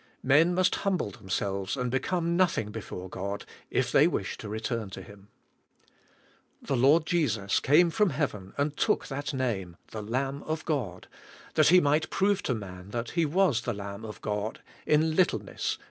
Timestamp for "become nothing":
1.91-2.71